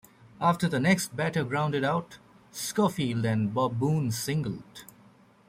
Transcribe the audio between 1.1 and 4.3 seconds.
batter grounded out, Schofield and Bob Boone